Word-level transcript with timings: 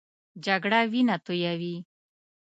جګړه 0.45 0.79
وینه 0.91 1.15
تویوي 1.25 1.75